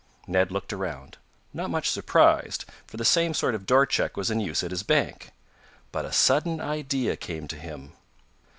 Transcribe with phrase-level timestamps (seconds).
[0.25, 1.19] Ned looked around,
[1.53, 4.81] not much surprised, for the same sort of door check was in use at his
[4.81, 5.31] bank.
[5.91, 7.93] But a sudden idea came to him.